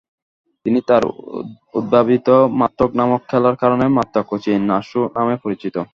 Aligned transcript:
তিনি 0.65 0.79
তার 0.89 1.03
উদ্ভাবিত 1.73 2.27
মাত্রাক 2.59 2.91
নামক 2.99 3.21
খেলার 3.29 3.55
কারণে 3.61 3.85
মাত্রাকচি 3.97 4.51
নাসুহ 4.69 5.03
নামে 5.17 5.35
পরিচিত। 5.43 5.75